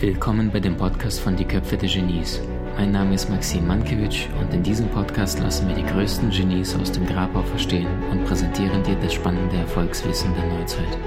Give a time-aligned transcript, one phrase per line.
[0.00, 2.40] Willkommen bei dem Podcast von Die Köpfe der Genies.
[2.76, 6.90] Mein Name ist Maxim Mankewitsch und in diesem Podcast lassen wir die größten Genies aus
[6.90, 10.98] dem Grabau verstehen und präsentieren dir das spannende Erfolgswissen der Neuzeit.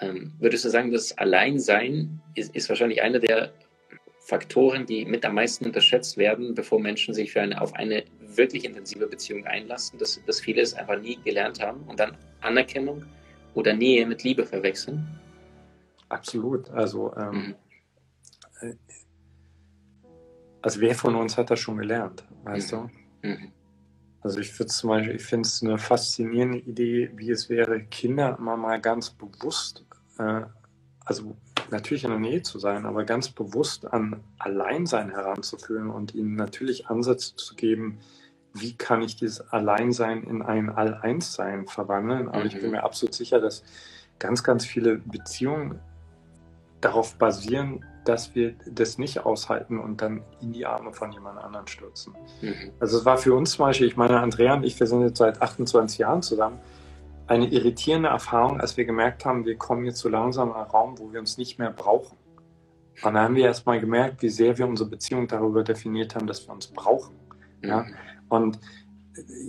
[0.00, 3.52] Ähm, würdest du sagen, das Alleinsein ist, ist, wahrscheinlich einer der
[4.30, 8.04] Faktoren, die mit am meisten unterschätzt werden, bevor Menschen sich für eine, auf eine
[8.36, 13.04] wirklich intensive Beziehung einlassen, dass, dass viele es einfach nie gelernt haben und dann Anerkennung
[13.54, 15.04] oder Nähe mit Liebe verwechseln?
[16.08, 16.70] Absolut.
[16.70, 17.56] Also, ähm,
[18.62, 18.78] mhm.
[20.62, 22.90] also wer von uns hat das schon gelernt, weißt mhm.
[23.22, 23.28] du?
[23.28, 23.52] Mhm.
[24.20, 28.36] Also ich finde zum Beispiel, ich finde es eine faszinierende Idee, wie es wäre, Kinder
[28.38, 29.84] immer mal ganz bewusst,
[30.18, 30.42] äh,
[31.04, 31.36] also
[31.70, 36.88] natürlich in der Nähe zu sein, aber ganz bewusst an Alleinsein heranzuführen und ihnen natürlich
[36.88, 37.98] Ansätze zu geben,
[38.52, 42.28] wie kann ich dieses Alleinsein in ein All-Eins-Sein verwandeln.
[42.28, 42.46] Aber mhm.
[42.46, 42.70] ich bin mhm.
[42.72, 43.62] mir absolut sicher, dass
[44.18, 45.78] ganz, ganz viele Beziehungen
[46.80, 51.66] darauf basieren, dass wir das nicht aushalten und dann in die Arme von jemand anderem
[51.66, 52.14] stürzen.
[52.40, 52.72] Mhm.
[52.80, 55.18] Also es war für uns zum Beispiel, ich meine, Andrea und ich, wir sind jetzt
[55.18, 56.58] seit 28 Jahren zusammen,
[57.30, 60.98] eine irritierende Erfahrung, als wir gemerkt haben, wir kommen jetzt so langsam in einen Raum,
[60.98, 62.18] wo wir uns nicht mehr brauchen.
[63.02, 66.26] Und dann haben wir erst mal gemerkt, wie sehr wir unsere Beziehung darüber definiert haben,
[66.26, 67.14] dass wir uns brauchen.
[67.62, 67.68] Mhm.
[67.68, 67.86] Ja?
[68.28, 68.58] Und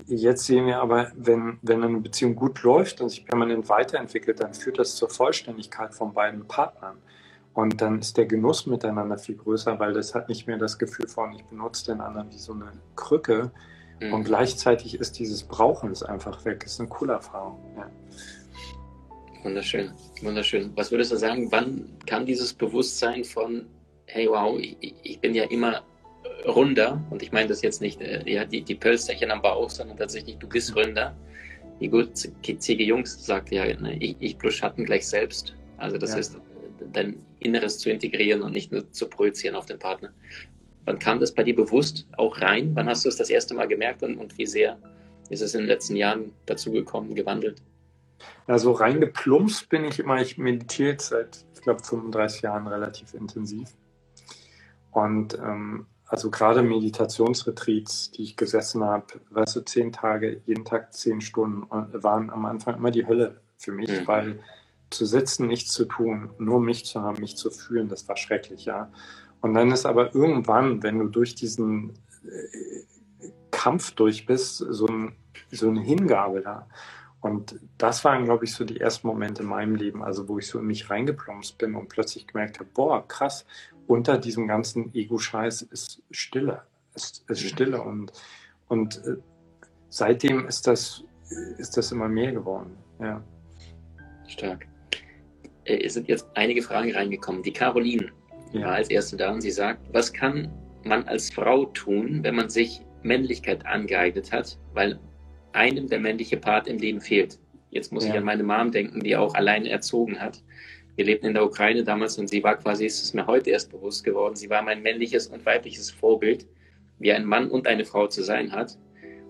[0.06, 4.54] jetzt sehen wir aber, wenn, wenn eine Beziehung gut läuft und sich permanent weiterentwickelt, dann
[4.54, 6.98] führt das zur Vollständigkeit von beiden Partnern.
[7.54, 11.08] Und dann ist der Genuss miteinander viel größer, weil das hat nicht mehr das Gefühl
[11.08, 13.52] von, ich benutze den anderen wie so eine Krücke.
[14.02, 14.14] Mhm.
[14.14, 16.62] Und gleichzeitig ist dieses Brauchen ist einfach weg.
[16.64, 17.60] Das ist eine coole Erfahrung.
[17.78, 17.90] Ja.
[19.44, 20.72] Wunderschön, wunderschön.
[20.76, 23.66] Was würdest du sagen, wann kam dieses Bewusstsein von,
[24.06, 25.82] hey wow, ich, ich bin ja immer
[26.48, 29.98] runder, und ich meine das jetzt nicht, äh, ja, die, die Pölsterchen am Bauch, sondern
[29.98, 31.16] tatsächlich, du bist runder.
[31.80, 35.56] Die Ziege Jungs sagt ja, ne, ich, ich plus Schatten gleich selbst.
[35.78, 36.18] Also das ja.
[36.18, 36.38] ist
[36.94, 40.14] dein Inneres zu integrieren und nicht nur zu projizieren auf den Partner.
[40.86, 42.72] Wann kam das bei dir bewusst auch rein?
[42.76, 44.78] Wann hast du es das erste Mal gemerkt und, und wie sehr
[45.30, 47.62] ist es in den letzten Jahren dazugekommen, gewandelt?
[48.48, 53.70] Also reingeplumpst bin ich immer, ich meditiere seit, ich glaube, 35 Jahren relativ intensiv.
[54.92, 60.94] Und ähm, also gerade Meditationsretreats, die ich gesessen habe, weißt du, zehn Tage, jeden Tag
[60.94, 64.08] zehn Stunden, äh, waren am Anfang immer die Hölle für mich, mhm.
[64.08, 64.40] weil
[64.90, 68.66] zu sitzen, nichts zu tun, nur mich zu haben, mich zu fühlen, das war schrecklich,
[68.66, 68.92] ja.
[69.42, 71.94] Und dann ist aber irgendwann, wenn du durch diesen
[72.24, 75.16] äh, Kampf durch bist, so, ein,
[75.52, 76.68] so eine Hingabe da.
[77.22, 80.48] Und das waren, glaube ich, so die ersten Momente in meinem Leben, also wo ich
[80.48, 83.46] so in mich reingeplumpst bin und plötzlich gemerkt habe, boah, krass,
[83.86, 86.64] unter diesem ganzen Ego-Scheiß ist Stille.
[86.96, 87.82] Ist, ist Stille.
[87.82, 88.12] Und,
[88.68, 89.18] und äh,
[89.90, 91.04] seitdem ist das,
[91.58, 92.76] ist das immer mehr geworden.
[93.00, 93.24] Ja.
[94.28, 94.68] Stark.
[95.66, 97.44] Äh, es sind jetzt einige Fragen reingekommen.
[97.44, 98.12] Die Caroline
[98.54, 98.68] ja.
[98.68, 100.52] als erste da und sie sagt, was kann
[100.84, 105.00] man als Frau tun, wenn man sich Männlichkeit angeeignet hat, weil
[105.54, 107.40] einem der männliche Part im Leben fehlt?
[107.70, 108.12] Jetzt muss ja.
[108.12, 110.44] ich an meine Mom denken, die auch alleine erzogen hat.
[110.96, 113.72] Wir lebten in der Ukraine damals und sie war quasi, ist es mir heute erst
[113.72, 116.46] bewusst geworden, sie war mein männliches und weibliches Vorbild,
[117.00, 118.78] wie ein Mann und eine Frau zu sein hat.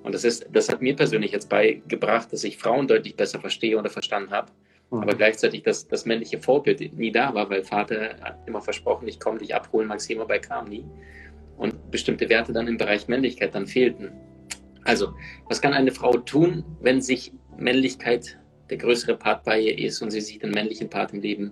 [0.03, 3.77] Und das ist, das hat mir persönlich jetzt beigebracht, dass ich Frauen deutlich besser verstehe
[3.77, 4.51] oder verstanden habe.
[4.91, 4.99] Mhm.
[4.99, 9.19] Aber gleichzeitig das, das männliche Vorbild nie da war, weil Vater hat immer versprochen, ich
[9.19, 10.85] komme dich abholen, Maxima bei kam nie.
[11.57, 14.11] Und bestimmte Werte dann im Bereich Männlichkeit dann fehlten.
[14.83, 15.13] Also,
[15.47, 20.11] was kann eine Frau tun, wenn sich Männlichkeit der größere Part bei ihr ist und
[20.11, 21.51] sie sich den männlichen Part im Leben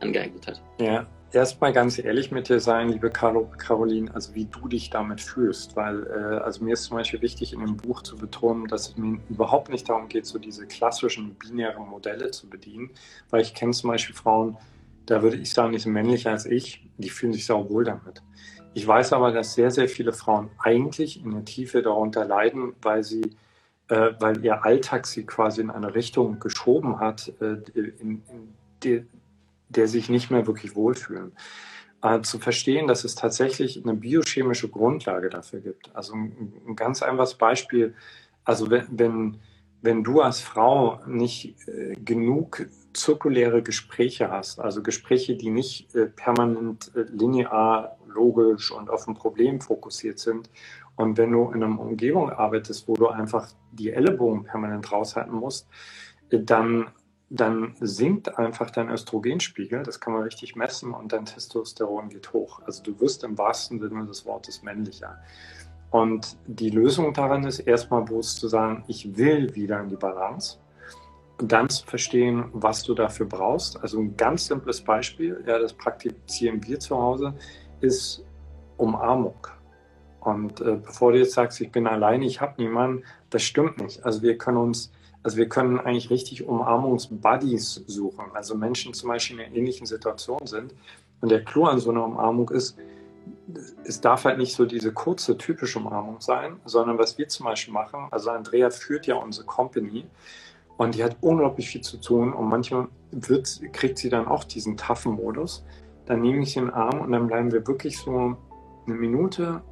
[0.00, 0.62] angeeignet hat.
[0.80, 5.20] Ja, erstmal ganz ehrlich mit dir sein, liebe Carlo, Caroline, also wie du dich damit
[5.20, 8.90] fühlst, weil äh, also mir ist zum Beispiel wichtig in dem Buch zu betonen, dass
[8.90, 12.90] es mir überhaupt nicht darum geht, so diese klassischen binären Modelle zu bedienen,
[13.30, 14.56] weil ich kenne zum Beispiel Frauen,
[15.06, 18.22] da würde ich sagen, die sind männlicher als ich, die fühlen sich sau wohl damit.
[18.74, 23.02] Ich weiß aber, dass sehr, sehr viele Frauen eigentlich in der Tiefe darunter leiden, weil
[23.02, 23.36] sie
[23.90, 28.54] äh, weil ihr Alltag sie quasi in eine Richtung geschoben hat, äh, in, in
[29.70, 31.32] der sich nicht mehr wirklich wohlfühlen.
[32.02, 35.94] Äh, zu verstehen, dass es tatsächlich eine biochemische Grundlage dafür gibt.
[35.94, 37.94] Also ein, ein ganz einfaches Beispiel,
[38.44, 39.36] also wenn, wenn,
[39.82, 46.06] wenn du als Frau nicht äh, genug zirkuläre Gespräche hast, also Gespräche, die nicht äh,
[46.06, 50.50] permanent äh, linear, logisch und auf ein Problem fokussiert sind,
[50.96, 55.66] und wenn du in einer Umgebung arbeitest, wo du einfach die Ellenbogen permanent raushalten musst,
[56.30, 56.88] dann,
[57.30, 62.60] dann sinkt einfach dein Östrogenspiegel, das kann man richtig messen, und dein Testosteron geht hoch.
[62.66, 65.16] Also du wirst im wahrsten Sinne des Wortes männlicher.
[65.90, 70.58] Und die Lösung daran ist erstmal bewusst zu sagen, ich will wieder in die Balance.
[71.38, 73.80] Dann zu verstehen, was du dafür brauchst.
[73.80, 77.34] Also ein ganz simples Beispiel, ja, das praktizieren wir zu Hause,
[77.80, 78.24] ist
[78.76, 79.46] Umarmung.
[80.20, 84.04] Und äh, bevor du jetzt sagst, ich bin alleine, ich habe niemanden, das stimmt nicht.
[84.04, 88.24] Also wir können uns, also wir können eigentlich richtig Umarmungs-Buddies suchen.
[88.32, 90.74] Also Menschen zum Beispiel in einer ähnlichen Situation sind.
[91.20, 92.78] Und der Clou an so einer Umarmung ist,
[93.84, 97.74] es darf halt nicht so diese kurze, typische Umarmung sein, sondern was wir zum Beispiel
[97.74, 100.06] machen, also Andrea führt ja unsere Company
[100.78, 104.76] und die hat unglaublich viel zu tun und manchmal wird, kriegt sie dann auch diesen
[104.76, 105.64] taffen Modus.
[106.06, 108.36] Dann nehme ich den Arm und dann bleiben wir wirklich so
[108.86, 109.62] eine Minute,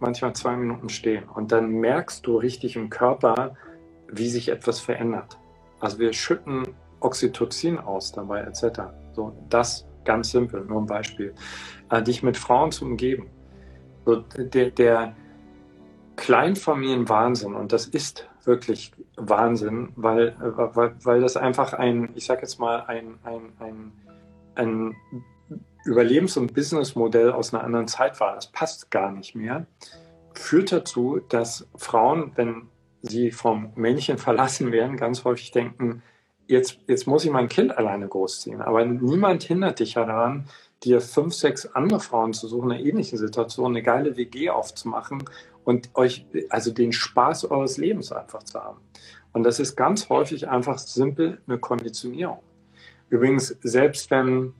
[0.00, 1.24] manchmal zwei Minuten stehen.
[1.28, 3.56] Und dann merkst du richtig im Körper,
[4.16, 5.38] wie sich etwas verändert.
[5.80, 6.66] Also wir schütten
[7.00, 8.80] Oxytocin aus dabei etc.
[9.12, 11.34] So, das ganz simpel, nur ein Beispiel
[11.90, 13.28] äh, dich mit Frauen zu umgeben.
[14.04, 15.14] So, der, der
[16.16, 22.60] Kleinfamilienwahnsinn, und das ist wirklich Wahnsinn, weil, weil, weil das einfach ein, ich sag jetzt
[22.60, 23.92] mal, ein, ein, ein,
[24.54, 24.96] ein
[25.84, 28.34] Überlebens- und Businessmodell aus einer anderen Zeit war.
[28.34, 29.66] Das passt gar nicht mehr.
[30.34, 32.68] Führt dazu, dass Frauen, wenn
[33.08, 36.02] sie vom Männchen verlassen werden, ganz häufig denken,
[36.46, 38.62] jetzt, jetzt muss ich mein Kind alleine großziehen.
[38.62, 40.46] Aber niemand hindert dich ja daran,
[40.82, 45.24] dir fünf, sechs andere Frauen zu suchen, in einer ähnlichen Situation, eine geile WG aufzumachen
[45.64, 48.80] und euch, also den Spaß eures Lebens einfach zu haben.
[49.32, 52.40] Und das ist ganz häufig einfach simpel eine Konditionierung.
[53.10, 54.54] Übrigens, selbst wenn,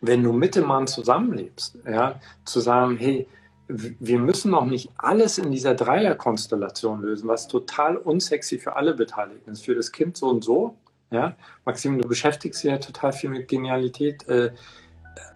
[0.00, 3.26] wenn du mit dem Mann zusammenlebst, ja, zu sagen, hey,
[3.68, 9.50] wir müssen noch nicht alles in dieser Dreierkonstellation lösen, was total unsexy für alle Beteiligten
[9.50, 9.64] ist.
[9.64, 10.76] Für das Kind so und so.
[11.10, 14.28] Ja, Maxim, du beschäftigst dich ja total viel mit Genialität.
[14.28, 14.52] Äh,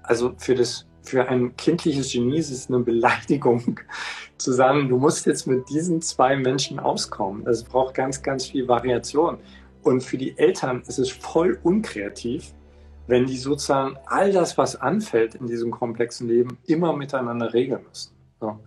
[0.02, 3.80] also für das für ein kindliches Genie ist es eine Beleidigung
[4.38, 7.46] zu sagen, du musst jetzt mit diesen zwei Menschen auskommen.
[7.46, 9.38] Es braucht ganz, ganz viel Variation.
[9.82, 12.52] Und für die Eltern ist es voll unkreativ,
[13.06, 18.19] wenn die sozusagen all das, was anfällt in diesem komplexen Leben, immer miteinander regeln müssen.
[18.40, 18.58] So.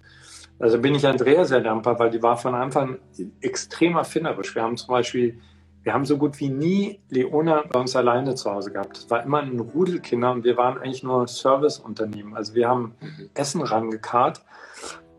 [0.59, 2.99] Also bin ich Andrea sehr dankbar, weil die war von Anfang
[3.41, 4.55] extrem erfinderisch.
[4.55, 5.39] Wir haben zum Beispiel
[5.83, 8.97] wir haben so gut wie nie Leona bei uns alleine zu Hause gehabt.
[8.97, 12.35] Es war immer ein Rudelkinder und wir waren eigentlich nur Serviceunternehmen.
[12.35, 13.29] Also wir haben mhm.
[13.33, 14.41] Essen rangekarrt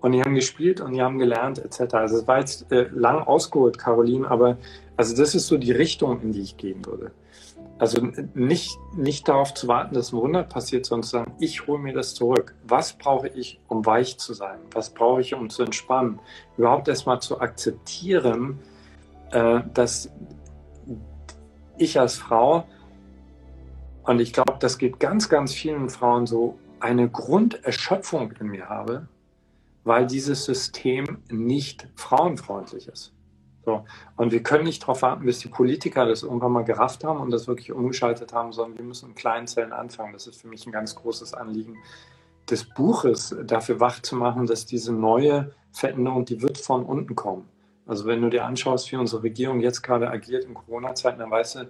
[0.01, 1.95] und die haben gespielt und die haben gelernt etc.
[1.95, 4.57] Also es war jetzt äh, lang ausgeholt, Caroline, aber
[4.97, 7.13] also das ist so die Richtung, in die ich gehen würde.
[7.85, 8.01] Also
[8.33, 11.93] nicht, nicht darauf zu warten, dass ein Wunder passiert, sondern zu sagen, ich hole mir
[11.93, 12.55] das zurück.
[12.67, 14.59] Was brauche ich, um weich zu sein?
[14.73, 16.19] Was brauche ich, um zu entspannen?
[16.57, 18.59] Überhaupt erstmal zu akzeptieren,
[19.33, 20.11] äh, dass
[21.77, 22.67] ich als Frau,
[24.05, 29.09] und ich glaube, das geht ganz, ganz vielen Frauen so, eine Grunderschöpfung in mir habe,
[29.85, 33.13] weil dieses System nicht frauenfreundlich ist.
[33.65, 33.85] So.
[34.17, 37.31] Und wir können nicht darauf warten, bis die Politiker das irgendwann mal gerafft haben und
[37.31, 40.13] das wirklich umgeschaltet haben, sondern wir müssen in kleinen Zellen anfangen.
[40.13, 41.79] Das ist für mich ein ganz großes Anliegen
[42.51, 47.49] des Buches, dafür wach zu machen, dass diese neue Veränderung, die wird von unten kommen.
[47.87, 51.57] Also wenn du dir anschaust, wie unsere Regierung jetzt gerade agiert in Corona-Zeiten, dann weißt
[51.57, 51.61] du,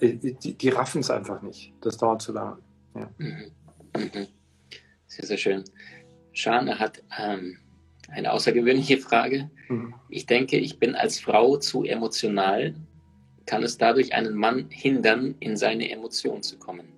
[0.00, 1.72] äh, die, die raffen es einfach nicht.
[1.80, 2.58] Das dauert zu lange.
[2.94, 3.08] Ja.
[3.18, 3.50] Mhm.
[3.96, 4.26] Mhm.
[5.06, 5.64] Sehr, sehr schön.
[6.32, 7.58] Shana hat ähm,
[8.08, 9.50] eine außergewöhnliche Frage.
[9.68, 9.94] Mhm.
[10.08, 12.74] Ich denke, ich bin als Frau zu emotional.
[13.46, 16.88] Kann es dadurch einen Mann hindern, in seine Emotionen zu kommen?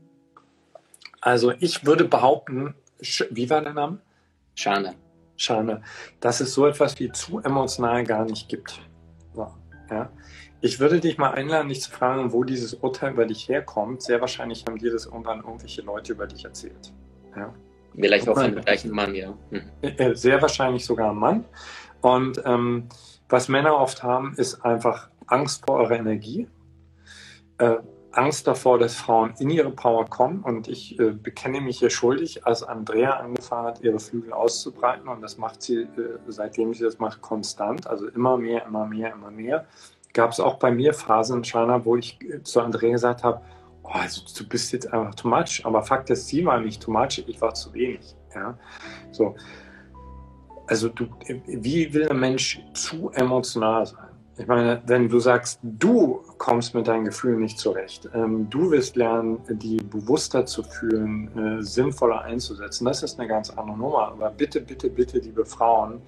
[1.21, 2.75] Also ich würde behaupten,
[3.31, 4.01] wie war der Name?
[4.55, 4.95] Shana.
[5.37, 5.83] Schade,
[6.21, 8.81] dass es so etwas wie zu emotional gar nicht gibt.
[9.91, 10.11] Ja.
[10.61, 14.03] Ich würde dich mal einladen, dich zu fragen, wo dieses Urteil über dich herkommt.
[14.03, 16.93] Sehr wahrscheinlich haben dir das irgendwann irgendwelche Leute über dich erzählt.
[17.35, 17.55] Ja.
[17.95, 19.35] Vielleicht auch von dem gleichen Mann, ja.
[19.51, 19.63] Mhm.
[19.83, 21.45] Äh, sehr wahrscheinlich sogar ein Mann.
[22.01, 22.89] Und ähm,
[23.29, 26.49] was Männer oft haben, ist einfach Angst vor eurer Energie.
[27.59, 27.77] Äh,
[28.13, 30.43] Angst davor, dass Frauen in ihre Power kommen.
[30.43, 35.09] Und ich äh, bekenne mich hier schuldig, als Andrea angefangen hat, ihre Flügel auszubreiten.
[35.09, 35.89] Und das macht sie, äh,
[36.27, 37.87] seitdem sie das macht, konstant.
[37.87, 39.67] Also immer mehr, immer mehr, immer mehr.
[40.15, 43.41] Gab es auch bei mir Phasen in China, wo ich äh, zu Andrea gesagt habe,
[43.91, 45.63] also du bist jetzt einfach too much.
[45.65, 48.15] Aber Fakt ist, sie war nicht too much, ich war zu wenig.
[48.35, 48.59] Ja?
[49.11, 49.35] So.
[50.67, 51.07] Also du,
[51.47, 54.09] wie will ein Mensch zu emotional sein?
[54.37, 58.95] Ich meine, wenn du sagst, du kommst mit deinen Gefühlen nicht zurecht, ähm, du wirst
[58.95, 64.09] lernen, die bewusster zu fühlen, äh, sinnvoller einzusetzen, das ist eine ganz andere Nummer.
[64.13, 66.01] Aber bitte, bitte, bitte, liebe Frauen,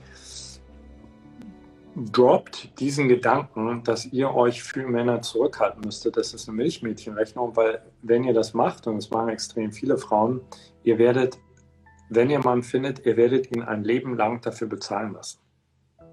[1.96, 6.16] droppt diesen Gedanken, dass ihr euch für Männer zurückhalten müsstet.
[6.16, 10.40] Das ist eine Milchmädchenrechnung, weil wenn ihr das macht, und das machen extrem viele Frauen,
[10.84, 11.38] ihr werdet,
[12.08, 15.40] wenn ihr Mann findet, ihr werdet ihn ein Leben lang dafür bezahlen lassen.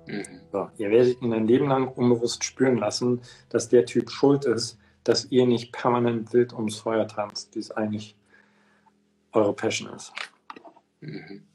[0.08, 0.42] Mhm.
[0.52, 4.80] So, ihr werdet ihn ein Leben lang unbewusst spüren lassen, dass der Typ schuld ist,
[5.04, 8.16] dass ihr nicht permanent wild ums Feuer tanzt, wie es eigentlich
[9.32, 10.12] eure Passion ist.
[11.02, 11.47] Mhm.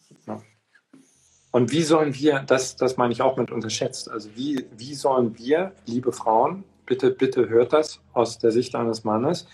[1.53, 5.37] Und wie sollen wir, das, das meine ich auch mit unterschätzt, also wie, wie sollen
[5.39, 9.47] wir, liebe Frauen, bitte, bitte hört das aus der Sicht eines Mannes,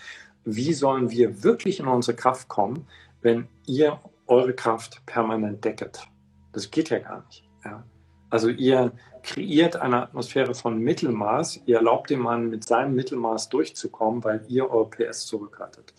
[0.45, 2.87] wie sollen wir wirklich in unsere Kraft kommen,
[3.21, 6.07] wenn ihr eure Kraft permanent decket?
[6.53, 7.43] Das geht ja gar nicht.
[7.65, 7.83] Ja?
[8.29, 14.23] Also ihr kreiert eine Atmosphäre von Mittelmaß, ihr erlaubt dem Mann mit seinem Mittelmaß durchzukommen,
[14.23, 15.93] weil ihr eure PS zurückhaltet.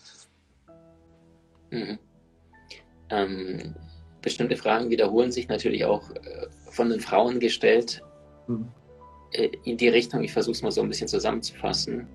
[1.71, 1.99] Mhm.
[3.11, 3.75] Ähm,
[4.23, 8.03] bestimmte Fragen wiederholen sich natürlich auch äh, von den Frauen gestellt.
[8.47, 8.69] Mhm.
[9.65, 12.09] In die Richtung, ich versuche es mal so ein bisschen zusammenzufassen.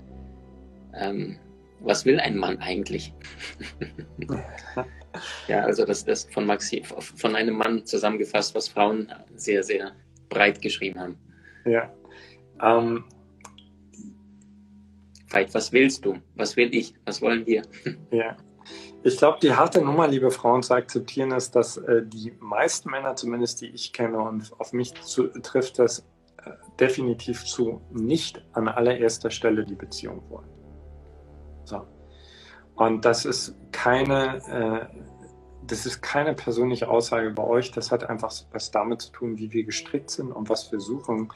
[0.94, 1.38] Ähm,
[1.80, 3.14] was will ein Mann eigentlich?
[5.48, 9.94] ja, also das ist von Maxi, von einem Mann zusammengefasst, was Frauen sehr, sehr
[10.28, 11.18] breit geschrieben haben.
[11.66, 11.90] Ja.
[12.62, 13.06] Ähm,
[15.30, 16.18] Veit, was willst du?
[16.36, 16.94] Was will ich?
[17.06, 17.64] Was wollen wir?
[18.12, 18.38] ja.
[19.06, 23.16] Ich glaube, die harte Nummer, liebe Frauen, zu akzeptieren ist, dass äh, die meisten Männer,
[23.16, 26.00] zumindest die ich kenne und auf mich zu, trifft, das
[26.44, 30.50] äh, definitiv zu nicht an allererster Stelle die Beziehung wollen.
[31.66, 31.86] So.
[32.74, 34.38] Und das ist keine,
[34.92, 34.98] äh,
[35.68, 37.72] das ist keine persönliche Aussage bei euch.
[37.72, 41.32] Das hat einfach was damit zu tun, wie wir gestrickt sind und was wir suchen.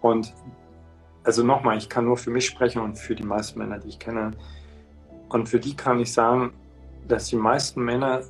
[0.00, 0.32] Und
[1.22, 3.98] also nochmal, ich kann nur für mich sprechen und für die meisten Männer, die ich
[3.98, 4.30] kenne.
[5.28, 6.54] Und für die kann ich sagen,
[7.08, 8.22] dass die meisten Männer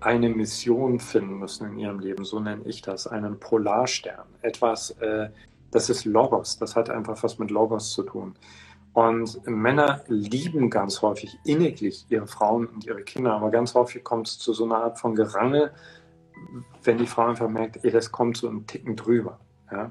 [0.00, 4.26] eine Mission finden müssen in ihrem Leben, so nenne ich das, einen Polarstern.
[4.42, 5.30] Etwas, äh,
[5.70, 8.34] das ist Logos, das hat einfach was mit Logos zu tun.
[8.92, 14.28] Und Männer lieben ganz häufig inniglich ihre Frauen und ihre Kinder, aber ganz häufig kommt
[14.28, 15.72] es zu so einer Art von Gerangel,
[16.84, 19.40] wenn die Frau einfach merkt, ey, das kommt so einen Ticken drüber.
[19.70, 19.90] Ja?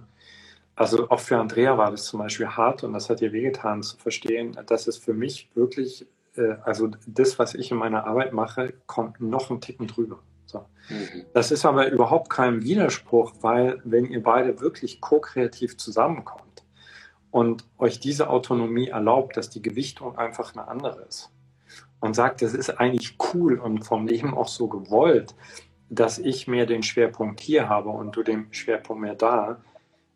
[0.75, 3.98] Also auch für Andrea war das zum Beispiel hart und das hat ihr wehgetan zu
[3.98, 8.74] verstehen, dass es für mich wirklich, äh, also das, was ich in meiner Arbeit mache,
[8.88, 10.20] kommt noch einen Ticken drüber.
[10.46, 10.66] So.
[10.90, 11.25] Mhm.
[11.34, 16.44] Das ist aber überhaupt kein Widerspruch, weil wenn ihr beide wirklich ko-kreativ zusammenkommt,
[17.34, 21.32] und euch diese Autonomie erlaubt, dass die Gewichtung einfach eine andere ist
[22.00, 25.34] und sagt, das ist eigentlich cool und vom Leben auch so gewollt,
[25.90, 29.60] dass ich mehr den Schwerpunkt hier habe und du den Schwerpunkt mehr da.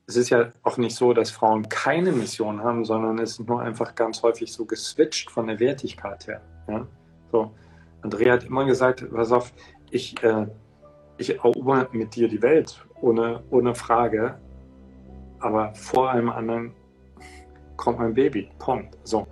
[0.08, 3.62] Es ist ja auch nicht so, dass Frauen keine Mission haben, sondern es ist nur
[3.62, 6.42] einfach ganz häufig so geswitcht von der Wertigkeit her.
[6.70, 6.88] Ja?
[7.32, 7.52] So.
[8.02, 9.52] Andrea hat immer gesagt, pass auf,
[9.92, 10.48] ich, äh,
[11.18, 14.40] ich erober mit dir die Welt, ohne, ohne Frage,
[15.40, 16.74] aber vor allem anderen
[17.76, 18.50] kommt mein Baby.
[18.60, 18.98] Punkt.
[19.04, 19.28] So.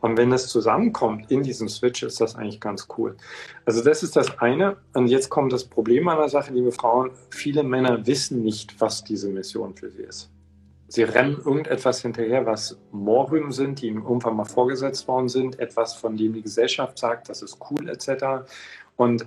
[0.00, 3.16] Und wenn das zusammenkommt in diesem Switch, ist das eigentlich ganz cool.
[3.64, 4.76] Also das ist das eine.
[4.94, 7.10] Und jetzt kommt das Problem an der Sache, liebe Frauen.
[7.30, 10.30] Viele Männer wissen nicht, was diese Mission für sie ist.
[10.90, 15.94] Sie rennen irgendetwas hinterher, was Mohrrüben sind, die ihnen irgendwann mal vorgesetzt worden sind, etwas,
[15.94, 18.48] von dem die Gesellschaft sagt, das ist cool etc.
[18.96, 19.26] Und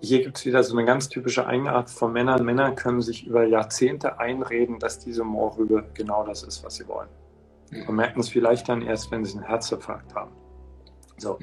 [0.00, 2.44] hier gibt es wieder so eine ganz typische Eigenart von Männern.
[2.44, 7.08] Männer können sich über Jahrzehnte einreden, dass diese Mohrrübe genau das ist, was sie wollen.
[7.86, 10.32] Und merken es vielleicht dann erst, wenn sie einen Herzinfarkt haben.
[11.18, 11.38] So.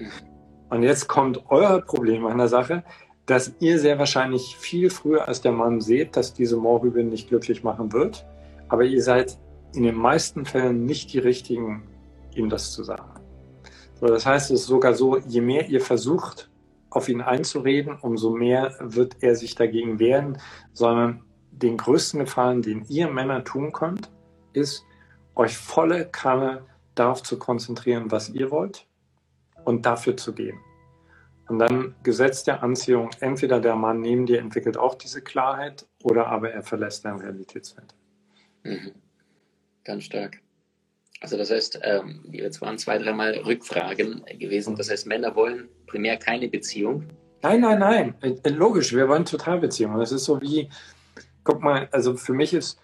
[0.70, 2.84] Und jetzt kommt euer Problem an der Sache,
[3.25, 7.63] dass ihr sehr wahrscheinlich viel früher als der Mann seht, dass diese Moorrübe nicht glücklich
[7.63, 8.25] machen wird.
[8.70, 9.38] Aber ihr seid
[9.74, 11.84] in den meisten Fällen nicht die Richtigen,
[12.36, 13.10] ihm das zu sagen.
[14.00, 16.50] So, das heißt, es ist sogar so, je mehr ihr versucht,
[16.89, 20.38] auf ihn einzureden, umso mehr wird er sich dagegen wehren,
[20.74, 24.12] sondern den größten Gefallen, den ihr Männer tun könnt,
[24.53, 24.84] ist,
[25.36, 26.63] euch volle Kanne
[26.96, 28.88] darauf zu konzentrieren, was ihr wollt
[29.65, 30.60] und dafür zu gehen.
[31.48, 36.27] Und dann Gesetz der Anziehung, entweder der Mann neben dir entwickelt auch diese Klarheit oder
[36.27, 37.94] aber er verlässt dein Realitätsfeld.
[38.63, 38.94] Mhm.
[39.84, 40.42] Ganz stark.
[41.22, 44.75] Also das heißt, ähm, jetzt waren zwei, dreimal Rückfragen gewesen.
[44.75, 47.06] Das heißt, Männer wollen primär keine Beziehung.
[47.42, 48.15] Nein, nein, nein.
[48.22, 49.98] Äh, logisch, wir wollen total Beziehung.
[49.98, 50.68] Das ist so wie,
[51.44, 52.80] guck mal, also für mich ist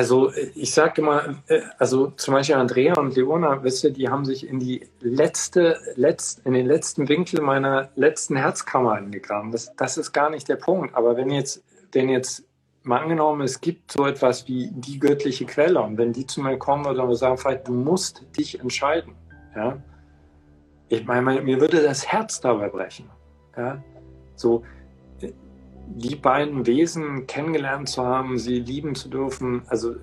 [0.00, 4.24] also ich sage immer, äh, also zum Beispiel Andrea und Leona, wisst ihr, die haben
[4.24, 9.52] sich in die letzte, letzt, in den letzten Winkel meiner letzten Herzkammer eingegraben.
[9.52, 10.94] Das, das ist gar nicht der Punkt.
[10.94, 12.44] Aber wenn jetzt, wenn jetzt
[12.82, 16.56] mal angenommen, es gibt so etwas wie die göttliche Quelle und wenn die zu mir
[16.56, 19.14] kommen würde und sagen, vielleicht du musst dich entscheiden,
[19.54, 19.76] ja,
[20.88, 23.10] ich meine, mir würde das Herz dabei brechen,
[23.54, 23.84] ja,
[24.34, 24.64] so
[25.96, 29.94] die beiden Wesen kennengelernt zu haben, sie lieben zu dürfen, also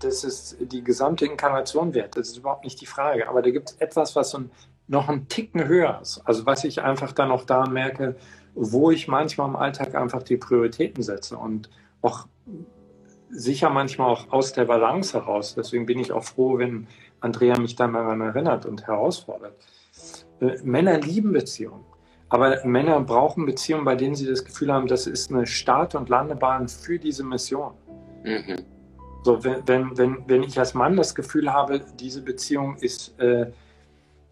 [0.00, 2.16] das ist die gesamte Inkarnation wert.
[2.16, 3.28] Das ist überhaupt nicht die Frage.
[3.28, 4.44] Aber da gibt es etwas, was so
[4.88, 6.22] noch einen Ticken höher ist.
[6.24, 8.16] Also was ich einfach dann auch da merke,
[8.54, 11.70] wo ich manchmal im Alltag einfach die Prioritäten setze und
[12.02, 12.26] auch
[13.30, 15.54] sicher manchmal auch aus der Balance heraus.
[15.54, 16.86] Deswegen bin ich auch froh, wenn
[17.20, 19.56] Andrea mich dann daran erinnert und herausfordert.
[20.40, 21.84] Äh, Männer lieben Beziehungen.
[22.28, 26.08] Aber Männer brauchen Beziehungen, bei denen sie das Gefühl haben, das ist eine Start- und
[26.08, 27.72] Landebahn für diese Mission.
[28.24, 28.56] Mhm.
[29.22, 33.46] So, wenn, wenn, wenn, wenn ich als Mann das Gefühl habe, diese Beziehung ist, äh,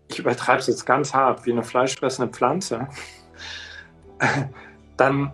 [0.08, 2.88] ich übertreibe es jetzt ganz hart, wie eine fleischfressende Pflanze,
[4.96, 5.32] dann,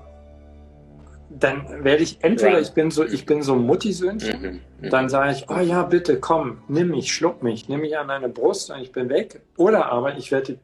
[1.31, 4.91] dann werde ich entweder, ich bin so, ich bin so Muttisöhnchen, mhm, mhm.
[4.91, 8.29] dann sage ich, oh ja, bitte, komm, nimm mich, schluck mich, nimm mich an deine
[8.29, 9.41] Brust und ich bin weg.
[9.57, 10.59] Oder aber ich werde die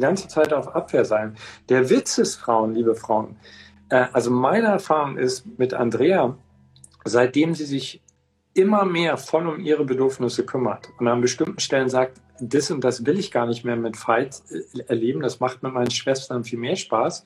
[0.00, 1.36] ganze Zeit auf Abwehr sein.
[1.68, 3.36] Der Witz ist, Frauen, liebe Frauen,
[3.88, 6.36] äh, also meine Erfahrung ist mit Andrea,
[7.04, 8.02] seitdem sie sich
[8.54, 13.06] immer mehr voll um ihre Bedürfnisse kümmert und an bestimmten Stellen sagt, das und das
[13.06, 16.58] will ich gar nicht mehr mit Fight äh, erleben, das macht mit meinen Schwestern viel
[16.58, 17.24] mehr Spaß,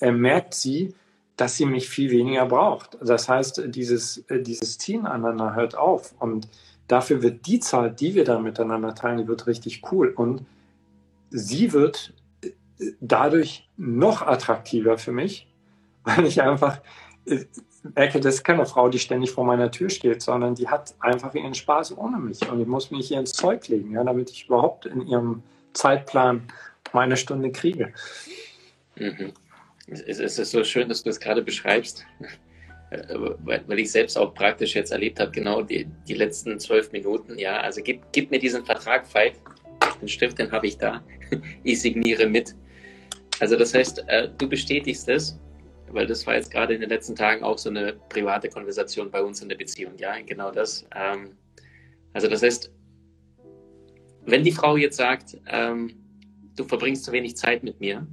[0.00, 0.94] äh, merkt sie,
[1.36, 2.96] dass sie mich viel weniger braucht.
[3.02, 6.48] Das heißt, dieses, äh, dieses Ziehen aneinander hört auf und
[6.88, 10.46] dafür wird die Zeit, die wir dann miteinander teilen, die wird richtig cool und
[11.36, 12.50] sie wird äh,
[13.00, 15.46] dadurch noch attraktiver für mich,
[16.04, 16.80] weil ich einfach
[17.94, 21.34] merke, das ist keine Frau, die ständig vor meiner Tür steht, sondern die hat einfach
[21.34, 22.48] ihren Spaß ohne mich.
[22.50, 26.48] Und ich muss mich hier ins Zeug legen, ja, damit ich überhaupt in ihrem Zeitplan
[26.92, 27.92] meine Stunde kriege.
[28.96, 29.32] Mhm.
[29.86, 32.04] Es ist so schön, dass du das gerade beschreibst,
[33.44, 37.38] weil ich selbst auch praktisch jetzt erlebt habe, genau die, die letzten zwölf Minuten.
[37.38, 39.34] Ja, also gib, gib mir diesen Vertrag, Veit.
[40.00, 41.02] Den Stift, den habe ich da.
[41.64, 42.54] Ich signiere mit.
[43.40, 45.38] Also das heißt, äh, du bestätigst es
[45.90, 49.22] weil das war jetzt gerade in den letzten Tagen auch so eine private Konversation bei
[49.22, 49.92] uns in der Beziehung.
[49.98, 50.86] Ja, genau das.
[50.94, 51.36] Ähm,
[52.12, 52.72] also das heißt,
[54.26, 55.94] wenn die Frau jetzt sagt, ähm,
[56.56, 58.06] du verbringst zu wenig Zeit mit mir,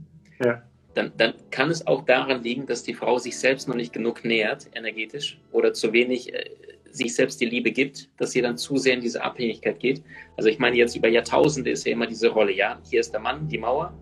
[0.43, 0.61] ja.
[0.93, 4.23] dann, dann kann es auch daran liegen, dass die Frau sich selbst noch nicht genug
[4.23, 6.49] nähert, energetisch, oder zu wenig äh,
[6.93, 10.03] sich selbst die Liebe gibt, dass sie dann zu sehr in diese Abhängigkeit geht.
[10.37, 13.19] Also ich meine, jetzt über Jahrtausende ist ja immer diese Rolle, ja, hier ist der
[13.19, 13.93] Mann, die Mauer,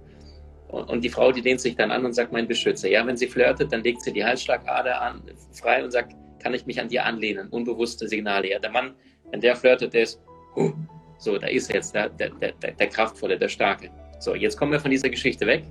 [0.72, 2.88] und die Frau, die lehnt sich dann an und sagt, mein Beschützer.
[2.90, 6.66] Ja, wenn sie flirtet, dann legt sie die Halsschlagader an, frei und sagt, kann ich
[6.66, 7.50] mich an dir anlehnen?
[7.50, 8.50] Unbewusste Signale.
[8.50, 8.96] Ja, der Mann,
[9.32, 10.22] wenn der flirtet, der ist,
[10.56, 10.72] huh,
[11.18, 13.90] so, da ist er jetzt der, der, der, der Kraftvolle, der Starke.
[14.20, 15.64] So, jetzt kommen wir von dieser Geschichte weg.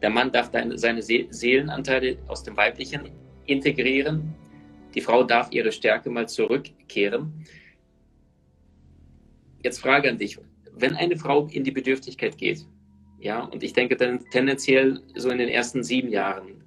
[0.00, 3.10] Der Mann darf seine Seelenanteile aus dem Weiblichen
[3.46, 4.32] integrieren.
[4.96, 7.46] Die Frau darf ihre Stärke mal zurückkehren.
[9.62, 10.38] Jetzt Frage an dich.
[10.72, 12.66] Wenn eine Frau in die Bedürftigkeit geht,
[13.20, 16.64] ja, und ich denke dann tendenziell so in den ersten sieben Jahren.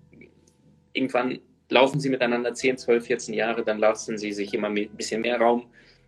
[0.93, 1.39] Irgendwann
[1.69, 5.39] laufen sie miteinander 10, 12, 14 Jahre, dann lassen sie sich immer ein bisschen mehr
[5.39, 5.67] Raum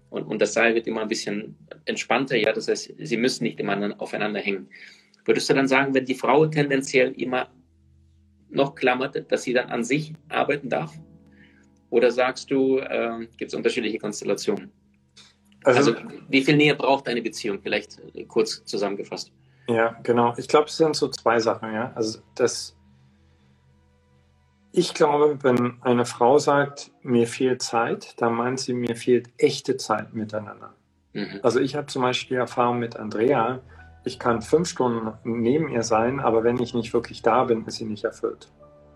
[0.09, 1.55] und, und das Seil wird immer ein bisschen
[1.85, 2.35] entspannter.
[2.35, 4.67] Ja, das heißt, sie müssen nicht immer aufeinander hängen.
[5.25, 7.49] Würdest du dann sagen, wenn die Frau tendenziell immer
[8.49, 10.99] noch klammert, dass sie dann an sich arbeiten darf?
[11.91, 14.71] Oder sagst du, äh, gibt es unterschiedliche Konstellationen?
[15.63, 17.59] Also, also, wie viel Nähe braucht eine Beziehung?
[17.61, 19.31] Vielleicht kurz zusammengefasst.
[19.67, 20.33] Ja, genau.
[20.37, 21.91] Ich glaube, es sind so zwei Sachen, ja.
[21.93, 22.75] Also das
[24.73, 29.75] ich glaube, wenn eine Frau sagt, mir fehlt Zeit, dann meint sie, mir fehlt echte
[29.75, 30.73] Zeit miteinander.
[31.13, 31.41] Mhm.
[31.43, 33.59] Also ich habe zum Beispiel die Erfahrung mit Andrea,
[34.05, 37.75] ich kann fünf Stunden neben ihr sein, aber wenn ich nicht wirklich da bin, ist
[37.75, 38.47] sie nicht erfüllt.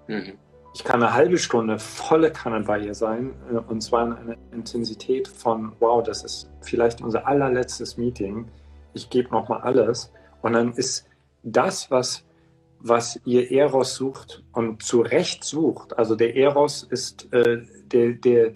[0.07, 0.33] Mhm.
[0.75, 4.37] Ich kann eine halbe Stunde volle Kanne bei ihr sein äh, und zwar in einer
[4.51, 8.51] Intensität von, wow, das ist vielleicht unser allerletztes Meeting.
[8.93, 10.11] Ich gebe nochmal alles.
[10.41, 11.07] Und dann ist
[11.43, 12.25] das, was,
[12.79, 18.51] was ihr Eros sucht und zu Recht sucht, also der Eros ist, äh, der, der,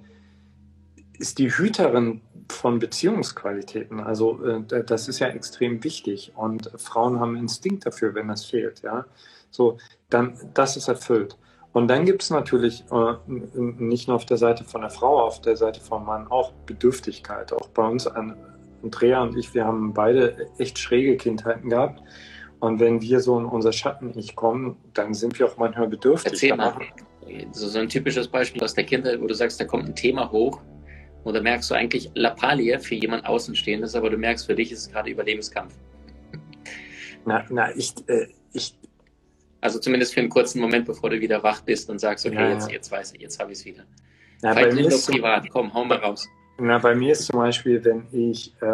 [1.18, 4.02] ist die Hüterin von Beziehungsqualitäten.
[4.02, 8.82] Also äh, das ist ja extrem wichtig und Frauen haben Instinkt dafür, wenn das fehlt.
[8.82, 9.06] Ja,
[9.52, 9.78] so
[10.10, 11.38] dann das ist erfüllt.
[11.74, 15.42] Und dann gibt es natürlich äh, nicht nur auf der Seite von der Frau, auf
[15.42, 17.54] der Seite vom Mann auch Bedürftigkeit.
[17.54, 18.36] Auch bei uns an,
[18.84, 22.02] Andrea und ich, wir haben beide echt schräge Kindheiten gehabt.
[22.60, 26.34] Und wenn wir so in unser Schatten-Ich kommen, dann sind wir auch manchmal bedürftig.
[26.34, 26.74] Erzähl mal,
[27.52, 30.32] so, so ein typisches Beispiel aus der Kindheit, wo du sagst, da kommt ein Thema
[30.32, 30.60] hoch
[31.24, 34.80] und da merkst du eigentlich Lappalie für jemand Außenstehendes, aber du merkst, für dich ist
[34.80, 35.74] es gerade Überlebenskampf.
[37.26, 38.76] Na, na ich, äh, ich.
[39.62, 42.54] Also zumindest für einen kurzen Moment, bevor du wieder wach bist und sagst, okay, ja,
[42.54, 43.84] jetzt, jetzt weiß ich, jetzt habe ich es wieder.
[44.42, 46.28] Na, Vielleicht nicht nur privat, komm, hau mal raus.
[46.58, 48.66] Na, bei mir ist zum Beispiel, wenn ich, äh,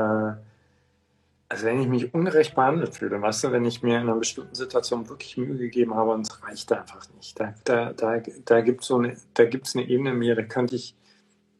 [1.50, 4.56] also wenn ich mich unrecht behandelt fühle, weißt du, wenn ich mir in einer bestimmten
[4.56, 7.39] Situation wirklich Mühe gegeben habe und es reicht einfach nicht.
[7.39, 10.43] Da, da, da, da gibt es so eine, da gibt's eine Ebene in mir, da
[10.43, 10.95] könnte ich,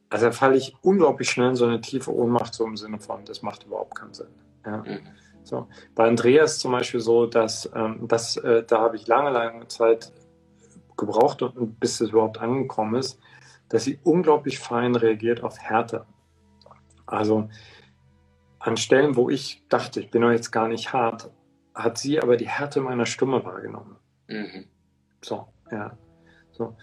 [0.10, 3.26] also da falle ich unglaublich schnell in so eine tiefe Ohnmacht, so im Sinne von,
[3.26, 4.28] das macht überhaupt keinen Sinn.
[4.66, 4.78] Ja.
[4.78, 5.00] Mhm.
[5.46, 5.68] So.
[5.96, 10.12] Bei Andreas zum Beispiel so, dass, ähm, dass äh, da habe ich lange, lange Zeit
[10.98, 11.44] gebraucht,
[11.80, 13.20] bis es überhaupt angekommen ist
[13.70, 16.06] dass sie unglaublich fein reagiert auf Härte.
[17.06, 17.50] Also
[18.60, 21.32] an Stellen, wo ich dachte, ich bin doch jetzt gar nicht hart,
[21.74, 23.98] hat sie aber die Härte meiner Stimme wahrgenommen.
[24.28, 24.66] Mhm.
[25.22, 25.98] So, ja.
[26.52, 26.76] So.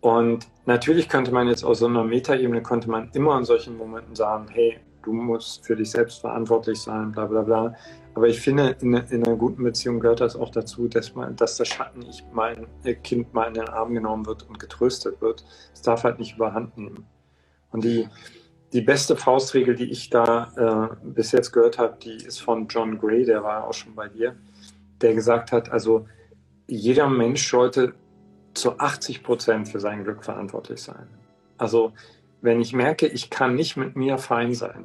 [0.00, 4.14] Und natürlich könnte man jetzt aus so einer Metaebene, könnte man immer in solchen Momenten
[4.14, 7.74] sagen, hey, du musst für dich selbst verantwortlich sein, bla bla bla.
[8.14, 11.56] Aber ich finde, in, in einer guten Beziehung gehört das auch dazu, dass, man, dass
[11.56, 12.66] das Schatten nicht mein
[13.04, 15.44] Kind mal in den Arm genommen wird und getröstet wird.
[15.72, 17.06] Es darf halt nicht überhand nehmen.
[17.70, 18.08] Und die,
[18.72, 22.98] die beste Faustregel, die ich da äh, bis jetzt gehört habe, die ist von John
[22.98, 24.36] Gray, der war auch schon bei dir,
[25.00, 26.06] der gesagt hat, also
[26.66, 27.94] jeder Mensch sollte
[28.54, 31.06] zu 80 Prozent für sein Glück verantwortlich sein.
[31.56, 31.92] Also
[32.40, 34.84] wenn ich merke, ich kann nicht mit mir fein sein,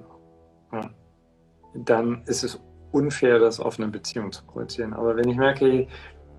[0.71, 0.89] ja,
[1.75, 2.59] dann ist es
[2.91, 4.93] unfair, das auf eine Beziehung zu projizieren.
[4.93, 5.87] Aber wenn ich merke,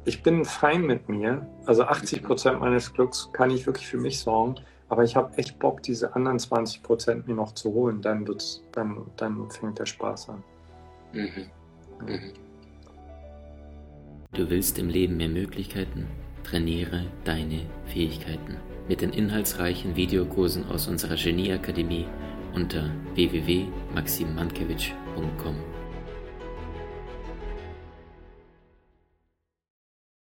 [0.05, 4.21] ich bin fein mit mir, also 80 Prozent meines Glücks kann ich wirklich für mich
[4.21, 4.57] sorgen,
[4.89, 8.63] aber ich habe echt Bock, diese anderen 20 Prozent mir noch zu holen, dann, wird's,
[8.73, 10.45] dann, dann fängt der Spaß an.
[11.13, 11.47] Mhm.
[12.07, 12.33] Mhm.
[14.33, 16.07] Du willst im Leben mehr Möglichkeiten?
[16.43, 22.07] Trainiere deine Fähigkeiten mit den inhaltsreichen Videokursen aus unserer Genieakademie
[22.55, 25.74] unter www.maximmankiewicz.com.